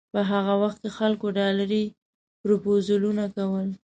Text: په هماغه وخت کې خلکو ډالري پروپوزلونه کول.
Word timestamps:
په 0.13 0.19
هماغه 0.29 0.55
وخت 0.63 0.77
کې 0.83 0.89
خلکو 0.97 1.25
ډالري 1.37 1.83
پروپوزلونه 2.41 3.23
کول. 3.35 3.69